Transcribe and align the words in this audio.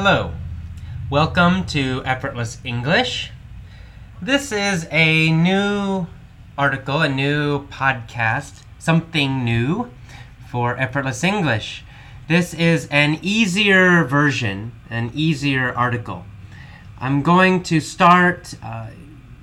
Hello, 0.00 0.32
welcome 1.10 1.66
to 1.66 2.04
Effortless 2.04 2.58
English. 2.62 3.32
This 4.22 4.52
is 4.52 4.86
a 4.92 5.32
new 5.32 6.06
article, 6.56 7.02
a 7.02 7.08
new 7.08 7.66
podcast, 7.66 8.62
something 8.78 9.44
new 9.44 9.90
for 10.52 10.78
Effortless 10.78 11.24
English. 11.24 11.82
This 12.28 12.54
is 12.54 12.86
an 12.92 13.18
easier 13.22 14.04
version, 14.04 14.70
an 14.88 15.10
easier 15.14 15.72
article. 15.72 16.24
I'm 17.00 17.22
going 17.22 17.64
to 17.64 17.80
start 17.80 18.54
uh, 18.62 18.90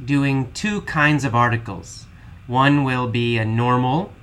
doing 0.06 0.54
two 0.54 0.80
kinds 0.84 1.26
of 1.26 1.36
articles. 1.36 2.06
One 2.48 2.86
will 2.86 3.10
be 3.10 3.38
a 3.38 3.44
normal 3.44 4.14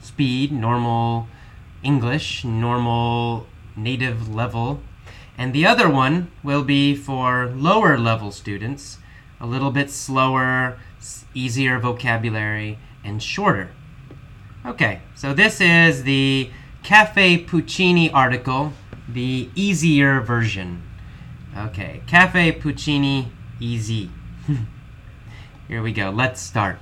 speed, 0.00 0.50
normal 0.50 1.28
English, 1.82 2.42
normal 2.42 3.46
native 3.76 4.34
level 4.34 4.80
and 5.36 5.52
the 5.52 5.66
other 5.66 5.88
one 5.88 6.30
will 6.42 6.62
be 6.62 6.94
for 6.94 7.46
lower 7.46 7.98
level 7.98 8.30
students, 8.30 8.98
a 9.40 9.46
little 9.46 9.70
bit 9.70 9.90
slower, 9.90 10.78
easier 11.34 11.78
vocabulary, 11.78 12.78
and 13.04 13.22
shorter. 13.22 13.70
Okay, 14.64 15.00
so 15.14 15.34
this 15.34 15.60
is 15.60 16.04
the 16.04 16.50
Cafe 16.82 17.38
Puccini 17.38 18.10
article, 18.10 18.72
the 19.08 19.50
easier 19.54 20.20
version. 20.20 20.82
Okay, 21.56 22.02
Cafe 22.06 22.52
Puccini 22.52 23.32
easy. 23.58 24.10
Here 25.68 25.82
we 25.82 25.92
go, 25.92 26.10
let's 26.10 26.40
start. 26.40 26.78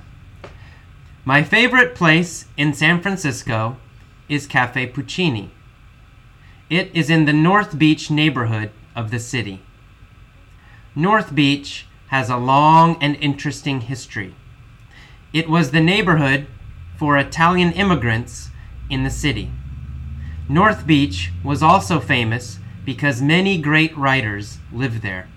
My 1.23 1.43
favorite 1.43 1.95
place 1.95 2.45
in 2.57 2.73
San 2.73 3.01
Francisco 3.01 3.77
is 4.27 4.47
Cafe 4.47 4.87
Puccini. 4.87 5.51
It 6.71 6.89
is 6.93 7.09
in 7.09 7.25
the 7.25 7.33
North 7.33 7.77
Beach 7.77 8.09
neighborhood 8.09 8.71
of 8.95 9.11
the 9.11 9.19
city. 9.19 9.59
North 10.95 11.35
Beach 11.35 11.85
has 12.07 12.29
a 12.29 12.37
long 12.37 12.95
and 13.01 13.17
interesting 13.17 13.81
history. 13.81 14.33
It 15.33 15.49
was 15.49 15.71
the 15.71 15.81
neighborhood 15.81 16.47
for 16.95 17.17
Italian 17.17 17.73
immigrants 17.73 18.51
in 18.89 19.03
the 19.03 19.09
city. 19.09 19.51
North 20.47 20.87
Beach 20.87 21.33
was 21.43 21.61
also 21.61 21.99
famous 21.99 22.57
because 22.85 23.21
many 23.21 23.57
great 23.57 23.95
writers 23.97 24.59
lived 24.71 25.01
there. 25.01 25.27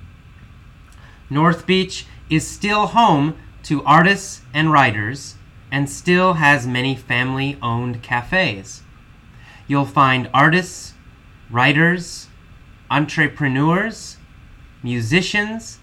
North 1.29 1.67
Beach 1.67 2.07
is 2.31 2.47
still 2.47 2.87
home 2.87 3.37
to 3.65 3.83
artists 3.83 4.43
and 4.55 4.71
writers 4.71 5.35
and 5.73 5.91
still 5.91 6.35
has 6.35 6.65
many 6.65 6.95
family 6.95 7.59
owned 7.61 8.05
cafes. 8.05 8.83
You'll 9.67 9.85
find 9.85 10.31
artists, 10.33 10.94
writers, 11.55 12.27
entrepreneurs, 12.91 14.17
musicians, 14.83 15.79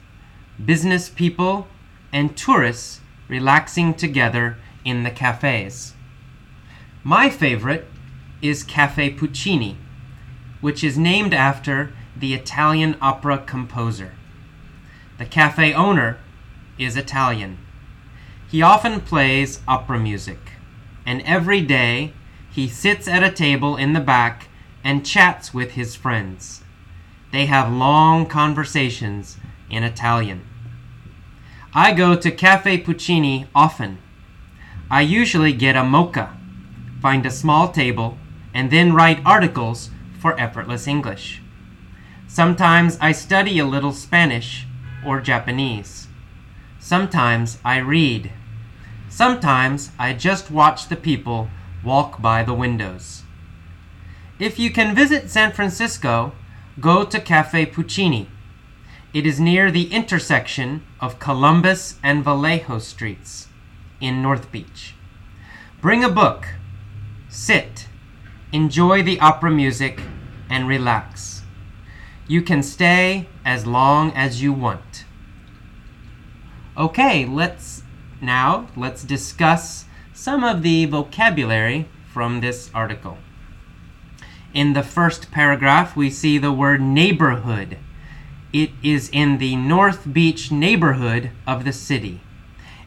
business 0.63 1.07
people, 1.07 1.65
and 2.11 2.35
tourists 2.35 2.99
relaxing 3.29 3.93
together 3.93 4.57
in 4.83 5.03
the 5.03 5.09
cafes. 5.09 5.93
My 7.05 7.29
favorite 7.29 7.87
is 8.41 8.65
Cafe 8.65 9.11
Puccini, 9.11 9.77
which 10.59 10.83
is 10.83 10.97
named 10.97 11.33
after 11.33 11.93
the 12.17 12.33
Italian 12.33 12.97
opera 13.01 13.37
composer. 13.37 14.11
The 15.19 15.25
cafe 15.25 15.73
owner 15.73 16.17
is 16.77 16.97
Italian. 16.97 17.57
He 18.49 18.61
often 18.61 18.99
plays 18.99 19.61
opera 19.69 19.97
music, 19.97 20.39
and 21.05 21.21
every 21.21 21.61
day 21.61 22.11
he 22.51 22.67
sits 22.67 23.07
at 23.07 23.23
a 23.23 23.31
table 23.31 23.77
in 23.77 23.93
the 23.93 24.01
back 24.01 24.49
and 24.83 25.05
chats 25.05 25.53
with 25.53 25.71
his 25.71 25.95
friends. 25.95 26.63
They 27.31 27.45
have 27.45 27.71
long 27.71 28.25
conversations 28.25 29.37
in 29.69 29.83
Italian. 29.83 30.45
I 31.73 31.93
go 31.93 32.15
to 32.15 32.31
Cafe 32.31 32.79
Puccini 32.79 33.47
often. 33.55 33.99
I 34.89 35.01
usually 35.01 35.53
get 35.53 35.77
a 35.77 35.85
mocha, 35.85 36.37
find 37.01 37.25
a 37.25 37.31
small 37.31 37.71
table, 37.71 38.17
and 38.53 38.69
then 38.69 38.93
write 38.93 39.25
articles 39.25 39.89
for 40.19 40.37
effortless 40.39 40.87
English. 40.87 41.41
Sometimes 42.27 42.97
I 42.99 43.13
study 43.13 43.59
a 43.59 43.65
little 43.65 43.93
Spanish 43.93 44.65
or 45.05 45.21
Japanese. 45.21 46.07
Sometimes 46.79 47.57
I 47.63 47.77
read. 47.77 48.31
Sometimes 49.09 49.91
I 49.97 50.13
just 50.13 50.51
watch 50.51 50.87
the 50.87 50.95
people 50.95 51.49
walk 51.83 52.21
by 52.21 52.43
the 52.43 52.53
windows. 52.53 53.23
If 54.41 54.57
you 54.57 54.71
can 54.71 54.95
visit 54.95 55.29
San 55.29 55.51
Francisco, 55.51 56.31
go 56.79 57.03
to 57.03 57.21
Cafe 57.21 57.67
Puccini. 57.67 58.27
It 59.13 59.27
is 59.27 59.39
near 59.39 59.69
the 59.69 59.93
intersection 59.93 60.81
of 60.99 61.19
Columbus 61.19 61.99
and 62.01 62.23
Vallejo 62.23 62.79
Streets 62.79 63.49
in 63.99 64.23
North 64.23 64.51
Beach. 64.51 64.95
Bring 65.79 66.03
a 66.03 66.09
book, 66.09 66.47
sit, 67.29 67.85
enjoy 68.51 69.03
the 69.03 69.19
opera 69.19 69.51
music, 69.51 70.01
and 70.49 70.67
relax. 70.67 71.43
You 72.27 72.41
can 72.41 72.63
stay 72.63 73.27
as 73.45 73.67
long 73.67 74.11
as 74.13 74.41
you 74.41 74.53
want. 74.53 75.05
Okay, 76.75 77.27
let's 77.27 77.83
now 78.19 78.69
let's 78.75 79.03
discuss 79.03 79.85
some 80.13 80.43
of 80.43 80.63
the 80.63 80.85
vocabulary 80.85 81.87
from 82.11 82.41
this 82.41 82.71
article. 82.73 83.19
In 84.53 84.73
the 84.73 84.83
first 84.83 85.31
paragraph, 85.31 85.95
we 85.95 86.09
see 86.09 86.37
the 86.37 86.51
word 86.51 86.81
neighborhood. 86.81 87.77
It 88.51 88.71
is 88.83 89.09
in 89.13 89.37
the 89.37 89.55
North 89.55 90.11
Beach 90.11 90.51
neighborhood 90.51 91.31
of 91.47 91.63
the 91.63 91.71
city. 91.71 92.19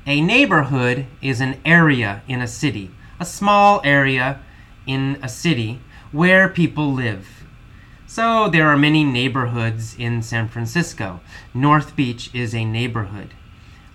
A 0.07 0.21
neighborhood 0.21 1.07
is 1.23 1.41
an 1.41 1.59
area 1.65 2.23
in 2.29 2.43
a 2.43 2.47
city, 2.47 2.91
a 3.19 3.25
small 3.25 3.81
area 3.83 4.41
in 4.87 5.19
a 5.23 5.29
city 5.29 5.81
where 6.13 6.51
people 6.51 6.93
live. 6.93 7.47
So 8.07 8.51
there 8.51 8.69
are 8.69 8.77
many 8.77 9.03
neighborhoods 9.03 9.97
in 9.99 10.23
San 10.23 10.49
Francisco. 10.49 11.21
North 11.55 11.97
Beach 11.97 12.31
is 12.35 12.55
a 12.55 12.67
neighborhood. 12.67 13.31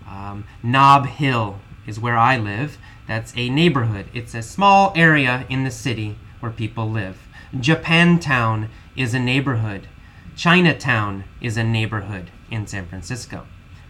Um, 0.10 0.46
Nob 0.64 1.06
Hill 1.06 1.60
is 1.86 2.00
where 2.00 2.18
I 2.18 2.36
live. 2.36 2.80
That's 3.08 3.32
a 3.38 3.48
neighborhood. 3.50 4.08
It's 4.12 4.34
a 4.34 4.42
small 4.42 4.92
area 4.96 5.46
in 5.50 5.64
the 5.66 5.72
city 5.72 6.18
where 6.40 6.52
people 6.52 6.90
live. 6.90 7.29
Japantown 7.56 8.70
is 8.96 9.14
a 9.14 9.20
neighborhood. 9.20 9.88
Chinatown 10.36 11.24
is 11.42 11.58
a 11.58 11.64
neighborhood 11.64 12.30
in 12.52 12.68
San 12.68 12.86
Francisco. 12.86 13.48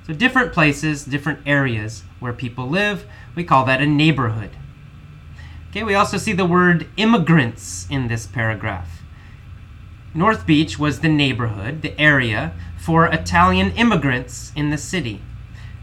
So, 0.07 0.13
different 0.13 0.53
places, 0.53 1.05
different 1.05 1.39
areas 1.45 2.03
where 2.19 2.33
people 2.33 2.67
live, 2.67 3.05
we 3.35 3.43
call 3.43 3.65
that 3.65 3.81
a 3.81 3.85
neighborhood. 3.85 4.51
Okay, 5.69 5.83
we 5.83 5.93
also 5.93 6.17
see 6.17 6.33
the 6.33 6.45
word 6.45 6.87
immigrants 6.97 7.85
in 7.89 8.07
this 8.07 8.25
paragraph. 8.25 9.03
North 10.15 10.47
Beach 10.47 10.79
was 10.79 11.01
the 11.01 11.09
neighborhood, 11.09 11.83
the 11.83 11.99
area 11.99 12.53
for 12.79 13.05
Italian 13.05 13.71
immigrants 13.71 14.51
in 14.55 14.71
the 14.71 14.77
city. 14.77 15.21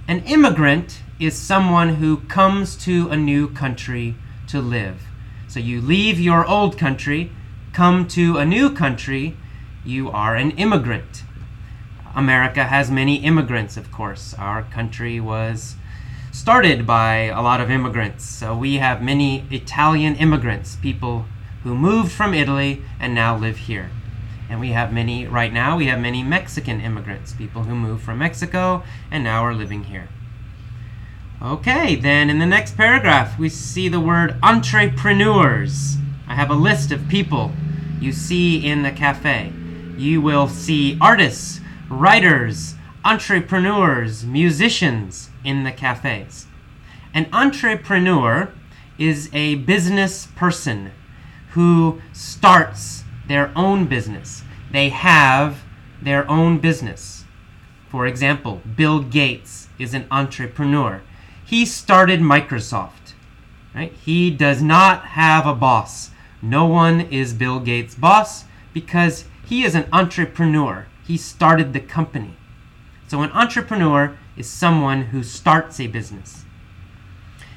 An 0.09 0.25
immigrant 0.25 1.03
is 1.21 1.39
someone 1.39 1.97
who 1.97 2.17
comes 2.23 2.75
to 2.79 3.09
a 3.11 3.17
new 3.17 3.49
country 3.49 4.17
to 4.49 4.61
live. 4.61 5.03
So 5.47 5.61
you 5.61 5.81
leave 5.81 6.19
your 6.19 6.45
old 6.45 6.77
country 6.77 7.31
come 7.77 8.09
to 8.09 8.39
a 8.39 8.45
new 8.47 8.71
country, 8.71 9.37
you 9.85 10.11
are 10.11 10.35
an 10.35 10.51
immigrant. 10.53 11.25
America 12.15 12.65
has 12.65 12.91
many 12.91 13.17
immigrants, 13.17 13.77
of 13.77 13.93
course. 13.93 14.33
Our 14.39 14.63
country 14.63 15.21
was 15.21 15.75
started 16.33 16.87
by 16.87 17.25
a 17.25 17.43
lot 17.43 17.61
of 17.61 17.71
immigrants. 17.71 18.25
So 18.25 18.57
we 18.57 18.77
have 18.77 19.03
many 19.03 19.45
Italian 19.51 20.17
immigrants, 20.17 20.77
people 20.77 21.27
who 21.65 21.75
moved 21.75 22.13
from 22.13 22.33
Italy 22.33 22.83
and 22.99 23.15
now 23.15 23.37
live 23.37 23.59
here. 23.59 23.91
And 24.49 24.59
we 24.59 24.71
have 24.71 24.91
many, 24.91 25.27
right 25.27 25.53
now, 25.53 25.77
we 25.77 25.85
have 25.89 26.01
many 26.01 26.23
Mexican 26.23 26.81
immigrants, 26.81 27.35
people 27.35 27.65
who 27.65 27.75
moved 27.75 28.03
from 28.03 28.17
Mexico 28.17 28.85
and 29.11 29.23
now 29.23 29.45
are 29.45 29.55
living 29.55 29.85
here. 29.85 30.09
Okay, 31.43 31.95
then 31.95 32.31
in 32.31 32.39
the 32.39 32.47
next 32.47 32.75
paragraph, 32.75 33.39
we 33.39 33.51
see 33.51 33.91
the 33.91 34.01
word 34.01 34.37
entrepreneurs. 34.43 35.99
I 36.27 36.37
have 36.37 36.51
a 36.51 36.55
list 36.55 36.91
of 36.91 37.07
people 37.09 37.53
you 38.01 38.13
see 38.13 38.67
in 38.67 38.83
the 38.83 38.91
cafe. 38.91 39.53
You 39.97 40.21
will 40.21 40.49
see 40.49 40.99
artists, 41.01 41.61
writers, 41.89 42.75
entrepreneurs, 43.05 44.25
musicians 44.25 45.31
in 45.45 45.65
the 45.65 45.73
cafes. 45.73 46.47
An 47.15 47.29
entrepreneur 47.33 48.53
is 48.99 49.31
a 49.33 49.55
business 49.57 50.27
person 50.37 50.91
who 51.51 52.01
starts 52.13 53.05
their 53.29 53.53
own 53.57 53.87
business. 53.87 54.43
They 54.71 54.91
have 54.91 55.63
their 56.03 56.29
own 56.31 56.59
business. 56.59 57.25
For 57.89 58.07
example, 58.07 58.61
Bill 58.77 59.01
Gates 59.01 59.69
is 59.79 59.95
an 59.95 60.07
entrepreneur. 60.11 61.03
He 61.45 61.65
started 61.65 62.21
Microsoft. 62.21 63.15
Right? 63.75 63.93
He 63.93 64.31
does 64.31 64.63
not 64.63 65.07
have 65.07 65.47
a 65.47 65.55
boss. 65.55 66.11
No 66.49 66.65
one 66.65 67.01
is 67.01 67.33
Bill 67.33 67.59
Gates' 67.59 67.97
boss 67.97 68.45
because 68.73 69.25
He 69.45 69.65
is 69.65 69.75
an 69.75 69.89
entrepreneur. 69.93 70.87
He 71.05 71.17
started 71.17 71.73
the 71.73 71.81
company. 71.81 72.37
So 73.09 73.23
an 73.23 73.33
entrepreneur 73.33 74.17
is 74.37 74.49
someone 74.49 75.07
who 75.07 75.25
starts 75.25 75.81
a 75.81 75.89
business. 75.89 76.45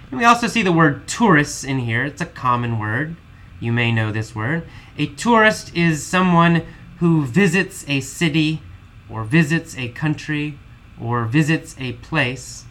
And 0.09 0.19
we 0.19 0.25
also 0.25 0.47
see 0.47 0.63
the 0.63 0.71
word 0.71 1.07
tourists 1.07 1.63
in 1.63 1.79
here. 1.79 2.03
It's 2.03 2.21
a 2.21 2.25
common 2.25 2.79
word. 2.79 3.15
You 3.59 3.71
may 3.71 3.91
know 3.91 4.11
this 4.11 4.33
word. 4.33 4.67
A 4.97 5.05
tourist 5.05 5.75
is 5.75 6.05
someone 6.05 6.63
who 6.97 7.25
visits 7.25 7.85
a 7.87 8.01
city 8.01 8.61
or 9.07 9.23
visits 9.23 9.77
a 9.77 9.89
country 9.89 10.57
or 10.99 11.25
visits 11.25 11.75
a 11.77 11.93
place 11.93 12.65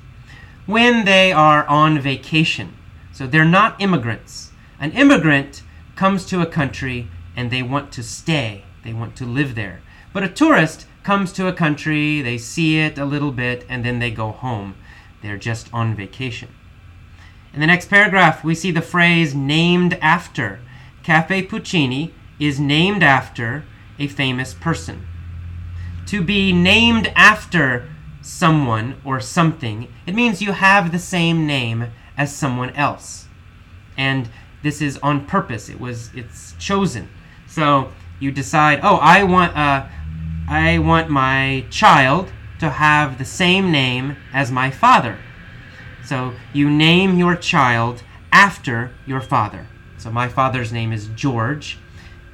when 0.67 1.05
they 1.05 1.33
are 1.33 1.65
on 1.67 2.01
vacation. 2.01 2.77
So 3.13 3.27
they're 3.27 3.45
not 3.45 3.81
immigrants. 3.81 4.51
An 4.81 4.91
immigrant 4.93 5.63
comes 5.99 6.25
to 6.25 6.41
a 6.41 6.47
country 6.47 7.09
and 7.35 7.51
they 7.51 7.61
want 7.61 7.91
to 7.91 8.05
stay, 8.05 8.63
they 8.85 8.93
want 8.93 9.17
to 9.17 9.25
live 9.25 9.57
there. 9.57 9.83
But 10.13 10.23
a 10.23 10.29
tourist 10.29 10.87
comes 11.03 11.33
to 11.33 11.49
a 11.49 11.53
country, 11.53 12.23
they 12.23 12.39
see 12.39 12.79
it 12.79 12.99
a 12.99 13.05
little 13.05 13.33
bit, 13.33 13.67
and 13.69 13.85
then 13.85 13.99
they 13.99 14.13
go 14.13 14.31
home. 14.31 14.77
They're 15.23 15.37
just 15.37 15.69
on 15.73 15.97
vacation. 15.97 16.51
In 17.53 17.59
the 17.59 17.67
next 17.67 17.91
paragraph, 17.91 18.45
we 18.45 18.55
see 18.55 18.71
the 18.71 18.81
phrase 18.81 19.35
named 19.35 19.95
after. 20.01 20.61
Cafe 21.03 21.43
Puccini 21.43 22.15
is 22.39 22.61
named 22.61 23.03
after 23.03 23.65
a 23.99 24.07
famous 24.07 24.55
person. 24.55 25.05
To 26.07 26.23
be 26.23 26.53
named 26.53 27.13
after 27.17 27.89
someone 28.23 29.01
or 29.05 29.19
something, 29.19 29.93
it 30.07 30.15
means 30.15 30.41
you 30.41 30.53
have 30.53 30.93
the 30.93 31.01
same 31.01 31.45
name 31.45 31.89
as 32.17 32.33
someone 32.33 32.71
else. 32.77 33.27
And 33.97 34.29
this 34.63 34.83
is 34.83 34.99
on 34.99 35.27
purpose. 35.27 35.69
It 35.69 35.81
was 35.81 36.11
it's 36.15 36.55
chosen. 36.59 37.09
So 37.47 37.93
you 38.19 38.31
decide, 38.31 38.81
"Oh, 38.83 38.97
I 38.97 39.23
want 39.23 39.57
uh 39.57 39.87
I 40.49 40.79
want 40.79 41.11
my 41.11 41.65
child 41.71 42.33
to 42.59 42.71
have 42.71 43.19
the 43.19 43.25
same 43.25 43.71
name 43.71 44.17
as 44.33 44.51
my 44.51 44.71
father." 44.71 45.19
So 46.05 46.35
you 46.53 46.71
name 46.71 47.19
your 47.19 47.37
child 47.37 48.03
after 48.33 48.93
your 49.07 49.21
father. 49.21 49.67
So 49.99 50.11
my 50.11 50.29
father's 50.29 50.73
name 50.73 50.93
is 50.93 51.09
George. 51.09 51.79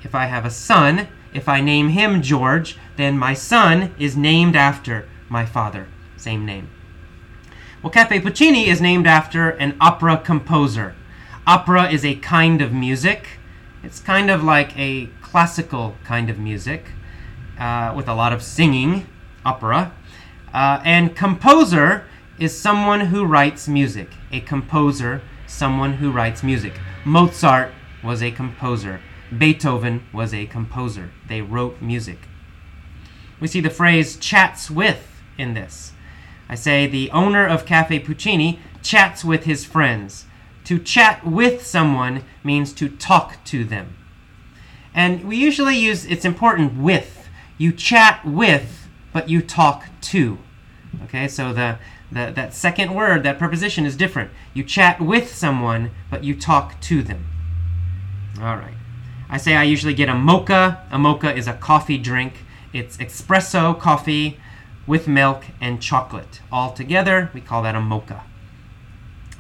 If 0.03 0.15
I 0.15 0.27
have 0.27 0.45
a 0.45 0.51
son, 0.51 1.09
if 1.33 1.49
I 1.49 1.61
name 1.61 1.89
him 1.89 2.23
George, 2.23 2.79
then 2.97 3.19
my 3.19 3.35
son 3.35 3.95
is 3.99 4.17
named 4.17 4.55
after 4.55 5.09
my 5.29 5.45
father. 5.45 5.89
Same 6.17 6.47
name. 6.47 6.71
Well, 7.83 7.91
Cafe 7.91 8.21
Puccini 8.21 8.69
is 8.69 8.81
named 8.81 9.07
after 9.07 9.51
an 9.51 9.77
opera 9.81 10.17
composer. 10.17 10.95
Opera 11.47 11.91
is 11.91 12.07
a 12.07 12.15
kind 12.15 12.63
of 12.63 12.73
music. 12.73 13.27
It's 13.83 14.01
kind 14.01 14.31
of 14.31 14.43
like 14.43 14.79
a 14.79 15.11
classical 15.21 15.95
kind 16.03 16.31
of 16.31 16.39
music 16.39 16.87
uh, 17.59 17.93
with 17.95 18.09
a 18.09 18.15
lot 18.15 18.33
of 18.33 18.43
singing, 18.43 19.07
opera. 19.45 19.93
Uh, 20.55 20.81
and 20.85 21.15
composer 21.15 22.07
is 22.39 22.59
someone 22.59 23.01
who 23.01 23.27
writes 23.27 23.69
music. 23.69 24.09
A 24.33 24.41
composer, 24.41 25.21
someone 25.47 25.95
who 25.95 26.11
writes 26.11 26.43
music. 26.43 26.73
Mozart 27.05 27.73
was 28.03 28.23
a 28.23 28.31
composer. 28.31 29.03
Beethoven 29.37 30.07
was 30.15 30.33
a 30.33 30.47
composer. 30.47 31.11
They 31.29 31.43
wrote 31.43 31.83
music. 31.83 32.21
We 33.39 33.49
see 33.49 33.61
the 33.61 33.69
phrase 33.69 34.17
chats 34.17 34.71
with 34.71 35.21
in 35.37 35.53
this. 35.53 35.93
I 36.49 36.55
say 36.55 36.87
the 36.87 37.11
owner 37.11 37.47
of 37.47 37.67
Cafe 37.67 37.99
Puccini 37.99 38.61
chats 38.83 39.27
with 39.27 39.45
his 39.45 39.67
friends. 39.67 40.25
To 40.65 40.79
chat 40.79 41.27
with 41.27 41.67
someone 41.67 42.25
means 42.43 42.73
to 42.75 42.89
talk 42.89 43.43
to 43.45 43.65
them. 43.65 43.97
And 44.95 45.25
we 45.25 45.37
usually 45.37 45.77
use 45.77 46.07
it's 46.07 46.25
important 46.25 46.77
with. 46.81 47.29
You 47.59 47.73
chat 47.73 48.25
with, 48.25 48.89
but 49.13 49.29
you 49.29 49.43
talk 49.43 49.87
to. 50.03 50.39
Okay, 51.05 51.29
so 51.29 51.53
the, 51.53 51.79
the 52.11 52.33
that 52.35 52.55
second 52.55 52.95
word, 52.95 53.23
that 53.25 53.39
preposition 53.39 53.85
is 53.85 53.97
different. 53.97 54.31
You 54.55 54.65
chat 54.65 55.01
with 55.01 55.35
someone, 55.35 55.91
but 56.11 56.25
you 56.25 56.35
talk 56.35 56.81
to 56.83 57.03
them. 57.03 57.27
All 58.39 58.57
right. 58.57 58.75
I 59.29 59.37
say 59.37 59.57
I 59.57 59.65
usually 59.65 59.95
get 59.95 60.09
a 60.09 60.15
mocha. 60.15 60.87
A 60.91 60.99
mocha 60.99 61.35
is 61.35 61.49
a 61.49 61.55
coffee 61.55 61.99
drink. 61.99 62.35
It's 62.73 62.97
espresso 62.97 63.79
coffee 63.79 64.39
with 64.87 65.09
milk 65.09 65.45
and 65.61 65.81
chocolate. 65.81 66.41
All 66.53 66.73
together, 66.73 67.31
we 67.35 67.41
call 67.41 67.63
that 67.63 67.75
a 67.75 67.81
mocha. 67.81 68.25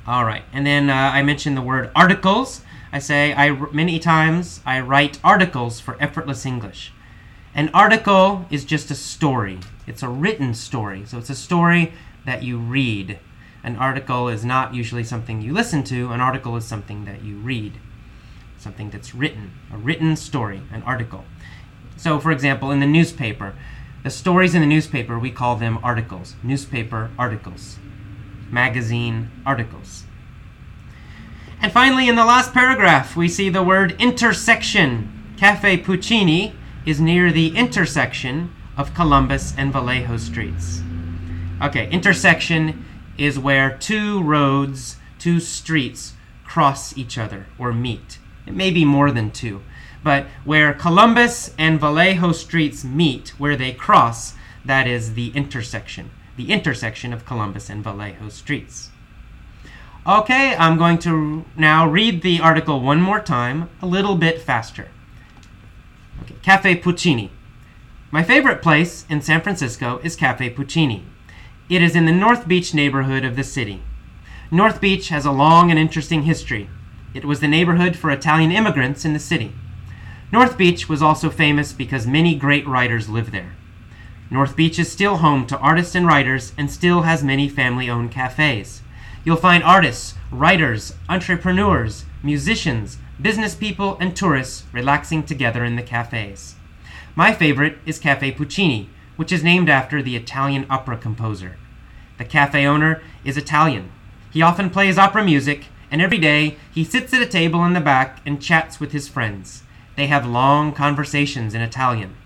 All 0.07 0.27
right, 0.27 0.45
and 0.53 0.67
then 0.67 0.91
uh, 0.91 0.95
I 0.95 1.23
mentioned 1.23 1.57
the 1.57 1.63
word 1.63 1.91
articles. 1.97 2.61
I 2.93 2.99
say 2.99 3.33
I 3.33 3.51
many 3.73 3.99
times 3.99 4.61
I 4.67 4.81
write 4.81 5.19
articles 5.25 5.81
for 5.81 5.97
effortless 5.99 6.45
English. 6.45 6.93
An 7.55 7.71
article 7.73 8.45
is 8.51 8.67
just 8.67 8.91
a 8.91 8.95
story. 8.95 9.61
It's 9.87 10.03
a 10.03 10.09
written 10.09 10.53
story. 10.53 11.05
So 11.07 11.17
it's 11.17 11.31
a 11.31 11.35
story 11.35 11.95
that 12.27 12.43
you 12.43 12.59
read. 12.59 13.19
An 13.63 13.77
article 13.77 14.29
is 14.29 14.45
not 14.45 14.75
usually 14.75 15.05
something 15.05 15.41
you 15.41 15.55
listen 15.55 15.83
to. 15.85 16.13
An 16.13 16.21
article 16.21 16.55
is 16.57 16.67
something 16.67 17.07
that 17.07 17.23
you 17.23 17.37
read. 17.39 17.73
Something 18.59 18.91
that's 18.91 19.15
written, 19.15 19.53
a 19.73 19.79
written 19.79 20.17
story, 20.17 20.61
an 20.71 20.83
article. 20.83 21.25
So 21.97 22.21
for 22.21 22.31
example, 22.31 22.71
in 22.71 22.81
the 22.81 22.87
newspaper, 22.87 23.55
the 24.03 24.11
stories 24.11 24.55
in 24.55 24.61
the 24.61 24.67
newspaper, 24.67 25.19
we 25.19 25.31
call 25.31 25.57
them 25.57 25.79
articles. 25.83 26.35
Newspaper 26.43 27.11
articles. 27.19 27.79
Magazine 28.55 29.31
articles. 29.45 30.05
And 31.61 31.73
finally, 31.73 32.09
in 32.09 32.17
the 32.17 32.25
last 32.25 32.55
paragraph, 32.55 33.17
we 33.17 33.29
see 33.29 33.51
the 33.51 33.63
word 33.63 34.01
intersection. 34.01 35.35
Cafe 35.37 35.79
Puccini 35.79 36.55
is 36.87 37.01
near 37.01 37.33
the 37.33 37.57
intersection 37.57 38.55
of 38.77 38.95
Columbus 38.95 39.55
and 39.59 39.73
Vallejo 39.73 40.17
streets. 40.17 40.83
Okay, 41.63 41.91
intersection 41.91 42.85
is 43.19 43.39
where 43.39 43.77
two 43.77 44.23
roads, 44.23 44.97
two 45.19 45.41
streets 45.41 46.15
cross 46.45 46.97
each 46.97 47.19
other 47.19 47.47
or 47.59 47.73
meet. 47.73 48.19
It 48.47 48.55
may 48.55 48.71
be 48.71 48.85
more 48.85 49.11
than 49.11 49.31
two 49.31 49.63
but 50.05 50.27
where 50.45 50.75
Columbus 50.75 51.53
and 51.59 51.81
Vallejo 51.81 52.33
streets 52.33 52.85
meet, 52.85 53.31
where 53.41 53.57
they 53.57 53.73
cross, 53.73 54.35
that 54.65 54.87
is 54.87 55.15
the 55.15 55.31
intersection, 55.35 56.11
the 56.37 56.51
intersection 56.51 57.13
of 57.13 57.25
Columbus 57.27 57.71
and 57.71 57.83
Vallejo 57.83 58.29
streets. 58.29 58.91
Okay, 60.07 60.55
I'm 60.57 60.77
going 60.77 60.99
to 60.99 61.45
now 61.57 61.89
read 61.89 62.23
the 62.23 62.41
article 62.41 62.81
one 62.81 63.01
more 63.01 63.21
time, 63.21 63.71
a 63.81 63.87
little 63.87 64.17
bit 64.17 64.41
faster. 64.41 64.89
Okay, 66.23 66.35
Cafe 66.43 66.77
Puccini. 66.77 67.31
My 68.11 68.23
favorite 68.23 68.63
place 68.63 69.07
in 69.09 69.23
San 69.23 69.41
Francisco 69.41 70.01
is 70.05 70.15
Cafe 70.15 70.51
Puccini. 70.51 71.05
It 71.69 71.83
is 71.83 71.97
in 71.97 72.05
the 72.05 72.13
North 72.13 72.47
Beach 72.47 72.75
neighborhood 72.75 73.25
of 73.25 73.35
the 73.35 73.43
city. 73.43 73.83
North 74.51 74.81
Beach 74.81 75.09
has 75.09 75.25
a 75.25 75.33
long 75.33 75.71
and 75.71 75.79
interesting 75.79 76.25
history. 76.25 76.69
It 77.15 77.25
was 77.25 77.41
the 77.41 77.49
neighborhood 77.49 77.97
for 77.97 78.11
Italian 78.11 78.53
immigrants 78.53 79.05
in 79.05 79.15
the 79.15 79.19
city. 79.19 79.53
North 80.31 80.59
Beach 80.59 80.89
was 80.89 81.03
also 81.03 81.31
famous 81.31 81.73
because 81.73 82.07
many 82.07 82.35
great 82.35 82.67
writers 82.67 83.09
live 83.09 83.33
there. 83.33 83.55
North 84.31 84.57
Beach 84.57 84.79
is 84.79 84.91
still 84.91 85.19
home 85.19 85.47
to 85.47 85.59
artists 85.59 85.95
and 85.95 86.07
writers 86.07 86.53
and 86.57 86.71
still 86.71 87.03
has 87.03 87.23
many 87.23 87.49
family 87.49 87.91
owned 87.91 88.11
cafes. 88.11 88.83
You'll 89.25 89.37
find 89.37 89.63
artists, 89.63 90.15
writers, 90.31 90.95
entrepreneurs, 91.09 92.05
musicians, 92.23 92.99
business 93.21 93.55
people, 93.55 93.97
and 94.01 94.17
tourists 94.17 94.65
relaxing 94.73 95.23
together 95.23 95.65
in 95.65 95.77
the 95.77 95.83
cafes. 95.83 96.57
My 97.15 97.33
favorite 97.33 97.79
is 97.87 97.99
Cafe 97.99 98.33
Puccini, 98.33 98.89
which 99.17 99.31
is 99.31 99.45
named 99.45 99.69
after 99.69 100.03
the 100.03 100.17
Italian 100.17 100.67
opera 100.69 100.99
composer. 100.99 101.57
The 102.19 102.25
cafe 102.25 102.67
owner 102.67 103.03
is 103.25 103.37
Italian. 103.37 103.93
He 104.33 104.43
often 104.43 104.71
plays 104.71 104.99
opera 104.99 105.25
music, 105.25 105.67
and 105.91 106.03
every 106.03 106.19
day 106.19 106.57
he 106.73 106.83
sits 106.83 107.13
at 107.15 107.23
a 107.23 107.27
table 107.27 107.65
in 107.65 107.73
the 107.73 107.81
back 107.81 108.21
and 108.27 108.43
chats 108.43 108.81
with 108.81 108.93
his 108.93 109.09
friends. 109.09 109.63
They 109.97 110.07
have 110.09 110.27
long 110.27 110.73
conversations 110.73 111.55
in 111.55 111.61
Italian. 111.61 112.17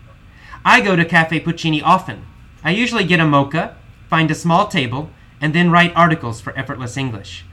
I 0.65 0.81
go 0.81 0.97
to 0.97 1.05
Cafe 1.05 1.41
Puccini 1.41 1.81
often. 1.83 2.27
I 2.65 2.71
usually 2.71 3.05
get 3.05 3.21
a 3.21 3.27
mocha, 3.27 3.77
find 4.09 4.31
a 4.31 4.35
small 4.35 4.69
table, 4.69 5.11
and 5.41 5.55
then 5.55 5.71
write 5.71 5.97
articles 5.97 6.41
for 6.41 6.57
Effortless 6.59 6.97
English. 6.97 7.45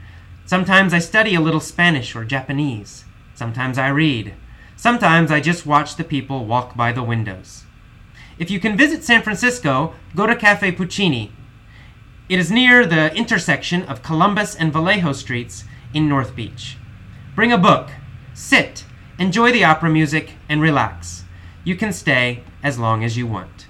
Sometimes 0.44 0.92
I 0.92 0.98
study 0.98 1.34
a 1.34 1.40
little 1.40 1.60
Spanish 1.60 2.14
or 2.14 2.24
Japanese. 2.24 3.04
Sometimes 3.34 3.78
I 3.78 3.88
read. 3.88 4.34
Sometimes 4.76 5.30
I 5.30 5.40
just 5.40 5.66
watch 5.66 5.96
the 5.96 6.04
people 6.04 6.44
walk 6.44 6.76
by 6.76 6.92
the 6.92 7.02
windows. 7.02 7.64
If 8.38 8.50
you 8.50 8.60
can 8.60 8.76
visit 8.76 9.02
San 9.02 9.22
Francisco, 9.22 9.94
go 10.14 10.26
to 10.26 10.36
Cafe 10.36 10.72
Puccini. 10.72 11.32
It 12.28 12.38
is 12.38 12.50
near 12.50 12.84
the 12.84 13.14
intersection 13.14 13.82
of 13.84 14.02
Columbus 14.02 14.54
and 14.54 14.72
Vallejo 14.72 15.12
streets 15.12 15.64
in 15.94 16.08
North 16.08 16.36
Beach. 16.36 16.76
Bring 17.34 17.52
a 17.52 17.58
book, 17.58 17.90
sit, 18.34 18.84
enjoy 19.18 19.52
the 19.52 19.64
opera 19.64 19.88
music, 19.88 20.32
and 20.48 20.60
relax. 20.60 21.24
You 21.64 21.76
can 21.76 21.92
stay 21.92 22.42
as 22.66 22.78
long 22.78 23.04
as 23.04 23.16
you 23.16 23.26
want. 23.26 23.66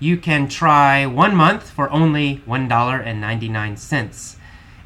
you 0.00 0.16
can 0.16 0.48
try 0.48 1.06
one 1.06 1.34
month 1.34 1.70
for 1.70 1.90
only 1.90 2.40
$1.99. 2.46 4.36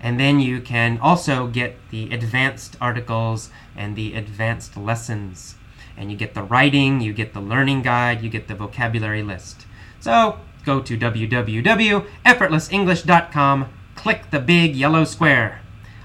And 0.01 0.19
then 0.19 0.41
you 0.41 0.61
can 0.61 0.99
also 0.99 1.47
get 1.47 1.77
the 1.91 2.11
advanced 2.11 2.77
articles 2.81 3.51
and 3.77 3.95
the 3.95 4.15
advanced 4.15 4.77
lessons. 4.77 5.57
And 5.97 6.11
you 6.11 6.17
get 6.17 6.35
the 6.35 6.43
writing, 6.43 7.03
you 7.03 7.13
get 7.13 7.35
the 7.35 7.41
learning 7.41 7.83
guide, 7.83 8.23
you 8.23 8.31
get 8.31 8.49
the 8.49 8.55
vocabulary 8.55 9.23
list. 9.23 9.67
So 10.01 10.39
go 10.65 10.81
to 10.81 10.97
www.effortlessenglish.com, 10.97 13.69
click 13.95 14.31
the 14.31 14.41
big 14.41 14.77
yellow 14.77 15.05
square. 15.05 15.61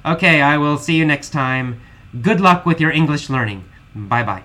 Okay, 0.06 0.42
I 0.42 0.58
will 0.58 0.78
see 0.78 0.96
you 0.96 1.06
next 1.06 1.30
time. 1.30 1.82
Good 2.22 2.40
luck 2.40 2.66
with 2.66 2.80
your 2.80 2.92
English 2.92 3.30
learning. 3.30 3.66
Bye 3.94 4.24
bye. 4.24 4.44